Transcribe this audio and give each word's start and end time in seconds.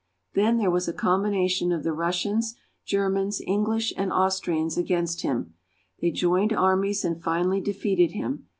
Then 0.33 0.57
there 0.57 0.71
was 0.71 0.87
a 0.87 0.93
combination 0.93 1.71
of 1.71 1.83
the 1.83 1.93
Rus 1.93 2.23
sians, 2.23 2.55
Germans, 2.85 3.39
English, 3.45 3.93
and 3.95 4.11
Austrians 4.11 4.75
against 4.75 5.21
him; 5.21 5.53
they 6.01 6.09
joined 6.09 6.51
armies 6.53 7.05
and 7.05 7.21
finally 7.21 7.61
defeated 7.61 8.13
him. 8.13 8.47